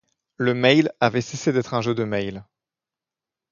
Le 0.37 0.55
Mail 0.55 0.91
avait 0.99 1.21
cessé 1.21 1.53
d’être 1.53 1.75
un 1.75 1.81
jeu 1.81 1.93
de 1.93 2.03
Mail. 2.03 2.43